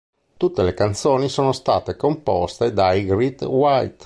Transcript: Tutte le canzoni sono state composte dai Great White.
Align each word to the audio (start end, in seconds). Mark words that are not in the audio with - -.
Tutte 0.37 0.63
le 0.63 0.73
canzoni 0.73 1.29
sono 1.29 1.51
state 1.51 1.95
composte 1.95 2.73
dai 2.73 3.05
Great 3.05 3.43
White. 3.43 3.97